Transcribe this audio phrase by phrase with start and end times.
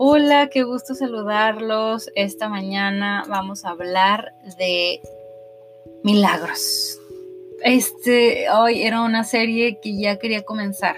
[0.00, 2.08] Hola, qué gusto saludarlos.
[2.14, 5.00] Esta mañana vamos a hablar de
[6.04, 7.00] milagros.
[7.64, 10.94] Este hoy era una serie que ya quería comenzar.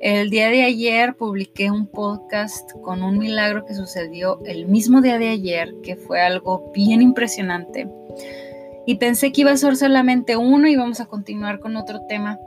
[0.00, 5.18] El día de ayer publiqué un podcast con un milagro que sucedió el mismo día
[5.18, 7.86] de ayer, que fue algo bien impresionante.
[8.86, 12.38] Y pensé que iba a ser solamente uno y vamos a continuar con otro tema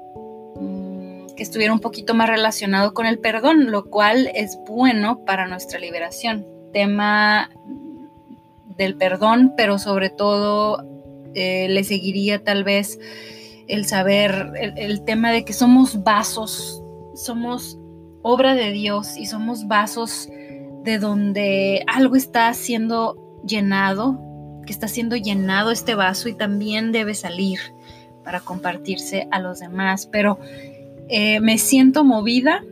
[1.38, 5.80] que estuviera un poquito más relacionado con el perdón, lo cual es bueno para nuestra
[5.80, 6.46] liberación.
[6.74, 7.50] Tema
[8.76, 10.84] del perdón, pero sobre todo
[11.34, 13.00] eh, le seguiría tal vez
[13.68, 16.82] el saber, el, tema de que somos vasos,
[17.16, 17.78] somos
[18.22, 20.30] obra de Dios y somos vasos
[20.84, 24.20] de donde algo está siendo llenado,
[24.66, 27.60] que está siendo llenado este vaso y también debe salir
[28.24, 30.08] para compartirse a los demás.
[30.12, 30.40] Pero
[31.10, 32.64] eh, me siento movida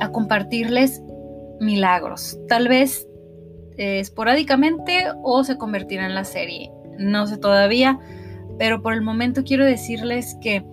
[0.00, 1.02] a compartirles
[1.60, 2.38] milagros.
[2.48, 3.06] Tal vez
[3.76, 6.70] eh, esporádicamente o se convertirá en la serie.
[6.98, 7.98] No sé todavía,
[8.58, 10.64] pero por el momento quiero decirles que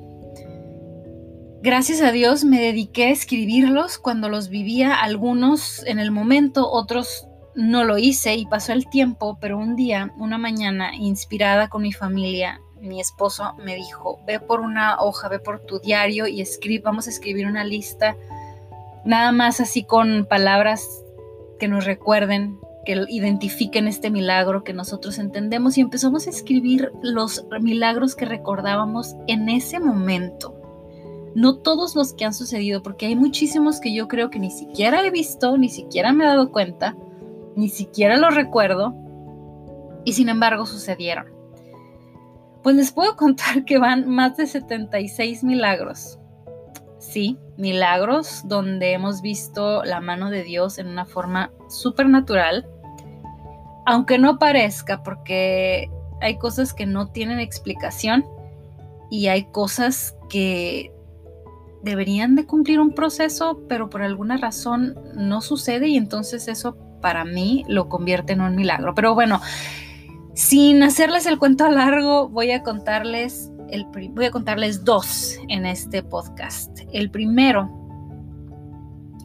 [1.61, 7.27] gracias a Dios me dediqué a escribirlos cuando los vivía algunos en el momento, otros
[7.55, 11.93] no lo hice y pasó el tiempo, pero un día, una mañana, inspirada con mi
[11.93, 16.83] familia, mi esposo me dijo, ve por una hoja, ve por tu diario y escribe,
[16.83, 18.15] vamos a escribir una lista,
[19.03, 21.03] nada más así con palabras
[21.59, 27.45] que nos recuerden, que identifiquen este milagro que nosotros entendemos y empezamos a escribir los
[27.59, 30.55] milagros que recordábamos en ese momento.
[31.33, 35.05] No todos los que han sucedido, porque hay muchísimos que yo creo que ni siquiera
[35.05, 36.95] he visto, ni siquiera me he dado cuenta,
[37.55, 38.93] ni siquiera los recuerdo,
[40.05, 41.34] y sin embargo sucedieron
[42.65, 46.17] pues les puedo contar que van más de 76 milagros.
[46.97, 52.67] Sí, milagros donde hemos visto la mano de Dios en una forma supernatural,
[53.85, 55.91] aunque no parezca, porque
[56.21, 58.25] hay cosas que no tienen explicación
[59.11, 60.91] y hay cosas que
[61.83, 67.25] deberían de cumplir un proceso, pero por alguna razón no sucede y entonces eso para
[67.25, 68.95] mí lo convierte en un milagro.
[68.95, 69.39] Pero bueno,
[70.35, 76.03] sin hacerles el cuento largo, voy a contarles, el, voy a contarles dos en este
[76.03, 76.81] podcast.
[76.91, 77.71] El primero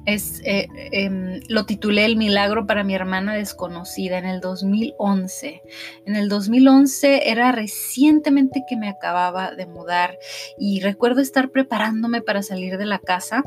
[0.06, 5.62] es, eh, em, lo titulé El milagro para mi hermana desconocida en el 2011.
[6.06, 10.16] En el 2011 era recientemente que me acababa de mudar
[10.58, 13.42] y recuerdo estar preparándome para salir de la casa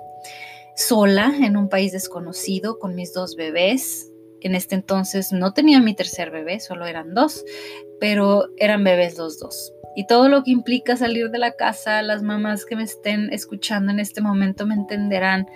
[0.76, 4.10] sola en un país desconocido con mis dos bebés
[4.44, 7.44] en este entonces no tenía mi tercer bebé, solo eran dos,
[8.00, 9.74] pero eran bebés los dos.
[9.96, 13.92] Y todo lo que implica salir de la casa, las mamás que me estén escuchando
[13.92, 15.48] en este momento me entenderán.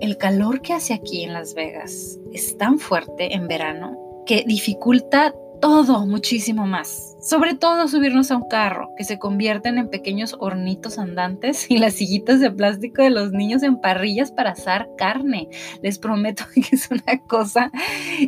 [0.00, 3.96] El calor que hace aquí en Las Vegas es tan fuerte en verano
[4.26, 7.16] que dificulta todo muchísimo más.
[7.20, 11.94] Sobre todo subirnos a un carro, que se convierten en pequeños hornitos andantes y las
[11.94, 15.48] sillitas de plástico de los niños en parrillas para asar carne.
[15.80, 17.70] Les prometo que es una cosa,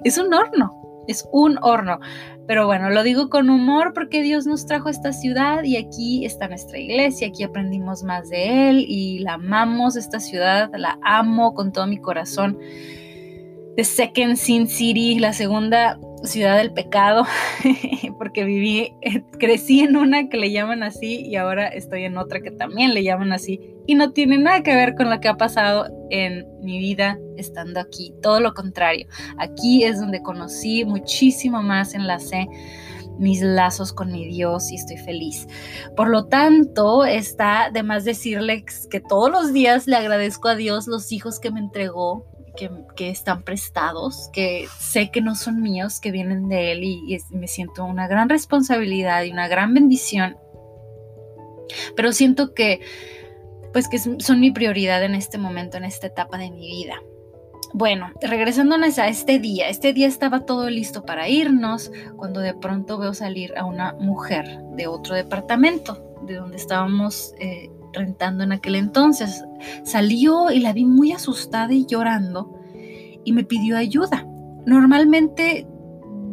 [0.05, 1.99] es un horno, es un horno.
[2.47, 6.25] Pero bueno, lo digo con humor porque Dios nos trajo a esta ciudad y aquí
[6.25, 11.53] está nuestra iglesia, aquí aprendimos más de Él y la amamos, esta ciudad, la amo
[11.55, 12.59] con todo mi corazón.
[13.77, 17.25] The Second Sin City, la segunda ciudad del pecado,
[18.19, 18.95] porque viví,
[19.39, 23.03] crecí en una que le llaman así y ahora estoy en otra que también le
[23.03, 26.79] llaman así y no tiene nada que ver con lo que ha pasado en mi
[26.79, 29.07] vida estando aquí, todo lo contrario.
[29.39, 32.49] Aquí es donde conocí muchísimo más, enlacé
[33.19, 35.47] mis lazos con mi Dios y estoy feliz.
[35.97, 40.87] Por lo tanto, está de más decirles que todos los días le agradezco a Dios
[40.87, 46.11] los hijos que me entregó, que, están prestados, que sé que no son míos, que
[46.11, 50.37] vienen de Él y, me siento una gran responsabilidad y una gran bendición.
[51.97, 52.81] Pero siento que,
[53.73, 56.97] pues que son mi prioridad en este momento, en esta etapa de mi vida.
[57.73, 62.99] Bueno, regresándonos a este día, este día estaba todo listo para irnos cuando de pronto
[62.99, 68.75] veo salir a una mujer de otro departamento, de donde estábamos eh, rentando en aquel
[68.75, 69.45] entonces.
[69.85, 72.59] Salió y la vi muy asustada y llorando
[73.25, 74.27] y me pidió ayuda.
[74.67, 75.67] Normalmente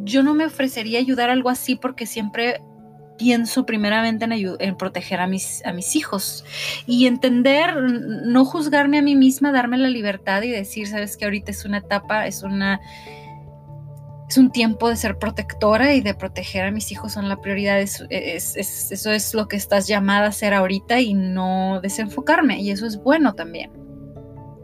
[0.04, 2.62] yo no me ofrecería ayudar algo así porque siempre
[3.18, 6.44] pienso primeramente en, en proteger a mis, a mis hijos
[6.88, 11.52] y entender, no juzgarme a mí misma, darme la libertad y decir, sabes que ahorita
[11.52, 12.80] es una etapa, es una
[14.32, 17.82] es un tiempo de ser protectora y de proteger a mis hijos son la prioridad.
[17.82, 22.62] eso es lo que estás llamada a hacer ahorita y no desenfocarme.
[22.62, 23.74] Y eso es bueno también.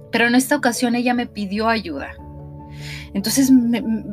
[0.09, 2.15] Pero en esta ocasión ella me pidió ayuda.
[3.13, 3.51] Entonces,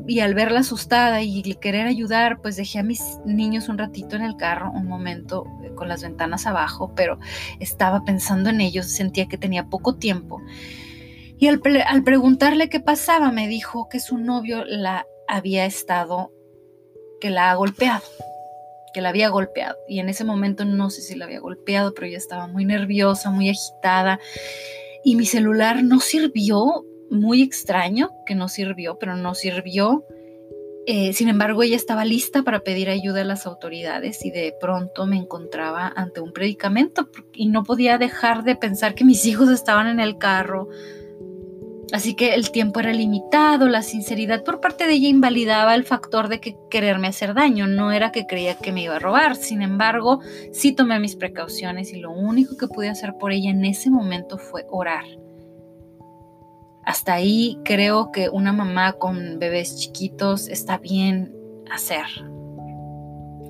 [0.09, 4.23] y al verla asustada y querer ayudar, pues dejé a mis niños un ratito en
[4.23, 7.21] el carro, un momento eh, con las ventanas abajo, pero
[7.61, 10.43] estaba pensando en ellos, sentía que tenía poco tiempo.
[11.39, 11.61] Y al
[12.03, 16.33] preguntarle qué pasaba, me dijo que su novio la había estado,
[17.21, 18.03] que la ha golpeado
[18.95, 19.77] que la había golpeado.
[19.87, 23.31] Y en ese momento no sé si la había golpeado, pero yo estaba muy nerviosa,
[23.31, 24.21] muy agitada.
[25.05, 30.07] Y mi celular no sirvió, muy extraño que no sirvió, pero no sirvió.
[30.87, 35.07] Eh, sin embargo, ella estaba lista para pedir ayuda a las autoridades y de pronto
[35.07, 39.89] me encontraba ante un predicamento y no podía dejar de pensar que mis hijos estaban
[39.89, 40.69] en el carro,
[41.95, 46.27] Así que el tiempo era limitado, la sinceridad por parte de ella invalidaba el factor
[46.27, 49.63] de que quererme hacer daño, no era que creía que me iba a robar, sin
[49.63, 50.19] embargo,
[50.51, 54.39] sí tomé mis precauciones y lo único que pude hacer por ella en ese momento
[54.39, 55.05] fue orar.
[56.85, 61.33] Hasta ahí creo que una mamá con bebés chiquitos está bien
[61.71, 62.07] hacer.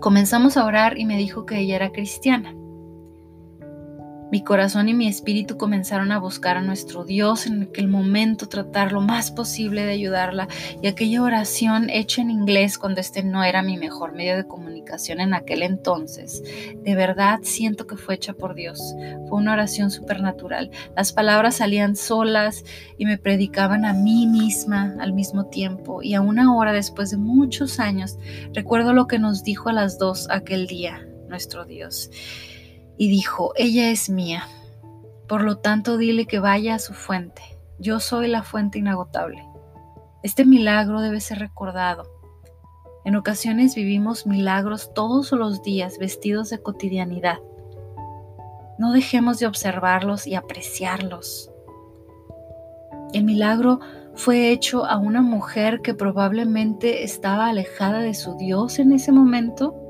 [0.01, 2.55] Comenzamos a orar y me dijo que ella era cristiana.
[4.31, 8.91] Mi corazón y mi espíritu comenzaron a buscar a nuestro Dios en aquel momento, tratar
[8.93, 10.49] lo más posible de ayudarla
[10.83, 15.21] y aquella oración hecha en inglés cuando este no era mi mejor medio de comunicación
[15.21, 16.43] en aquel entonces,
[16.77, 18.95] de verdad siento que fue hecha por Dios.
[19.29, 20.71] Fue una oración supernatural.
[20.97, 22.65] Las palabras salían solas
[22.99, 27.19] y me predicaban a mí misma al mismo tiempo y a una hora después de
[27.19, 28.19] muchos años
[28.53, 32.11] recuerdo lo que nos dijo a las dos aquel día, nuestro Dios
[32.97, 34.49] y dijo, ella es mía,
[35.29, 37.43] por lo tanto dile que vaya a su fuente,
[37.79, 39.45] yo soy la fuente inagotable.
[40.23, 42.05] Este milagro debe ser recordado.
[43.05, 47.39] En ocasiones vivimos milagros todos los días vestidos de cotidianidad.
[48.79, 51.51] No dejemos de observarlos y apreciarlos.
[53.13, 53.81] El milagro
[54.15, 59.85] fue hecho a una mujer que probablemente estaba alejada de su Dios en ese momento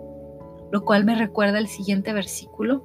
[0.75, 2.85] lo cual me recuerda el siguiente versículo.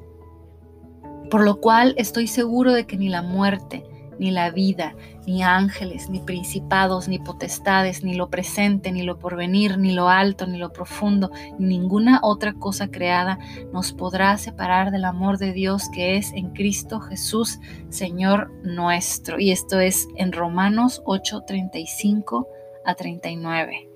[1.31, 3.85] Por lo cual estoy seguro de que ni la muerte,
[4.19, 4.95] ni la vida,
[5.25, 10.45] ni ángeles, ni principados, ni potestades, ni lo presente, ni lo porvenir, ni lo alto,
[10.45, 13.39] ni lo profundo, ni ninguna otra cosa creada
[13.71, 19.39] nos podrá separar del amor de Dios que es en Cristo Jesús, Señor nuestro.
[19.39, 22.47] Y esto es en Romanos 8, 35
[22.85, 23.90] a 39.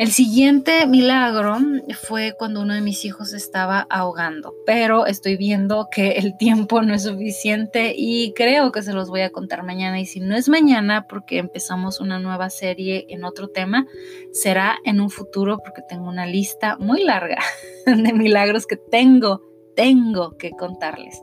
[0.00, 1.58] El siguiente milagro
[1.92, 6.94] fue cuando uno de mis hijos estaba ahogando, pero estoy viendo que el tiempo no
[6.94, 10.48] es suficiente y creo que se los voy a contar mañana y si no es
[10.48, 13.86] mañana porque empezamos una nueva serie en otro tema,
[14.32, 17.36] será en un futuro porque tengo una lista muy larga
[17.84, 19.42] de milagros que tengo,
[19.76, 21.20] tengo que contarles.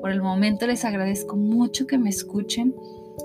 [0.00, 2.76] Por el momento les agradezco mucho que me escuchen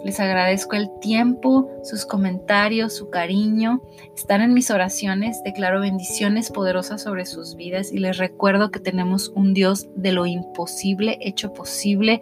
[0.03, 3.81] les agradezco el tiempo, sus comentarios, su cariño.
[4.15, 5.41] Están en mis oraciones.
[5.43, 10.25] Declaro bendiciones poderosas sobre sus vidas y les recuerdo que tenemos un Dios de lo
[10.25, 12.21] imposible hecho posible,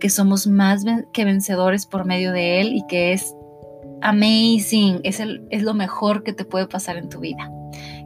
[0.00, 3.34] que somos más que vencedores por medio de Él y que es
[4.02, 5.00] amazing.
[5.02, 7.50] Es, el, es lo mejor que te puede pasar en tu vida.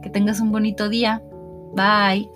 [0.01, 1.21] Que tengas un bonito día.
[1.75, 2.29] Bye.